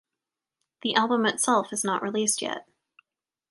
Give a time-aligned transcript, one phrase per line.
[0.81, 2.67] The album itself is not released yet.